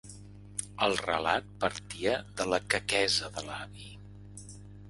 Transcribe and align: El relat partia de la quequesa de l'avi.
El 0.85 0.95
relat 1.07 1.51
partia 1.65 2.15
de 2.41 2.49
la 2.55 2.61
quequesa 2.75 3.33
de 3.37 3.47
l'avi. 3.51 3.93